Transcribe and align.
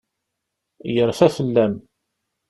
Yerfa 0.93 1.27
fell-am. 1.35 1.73